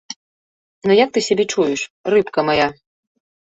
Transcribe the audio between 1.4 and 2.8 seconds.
чуеш, рыбка мая?